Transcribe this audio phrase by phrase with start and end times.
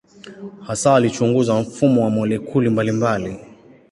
[0.63, 3.37] Hasa alichunguza mfumo wa molekuli mbalimbali.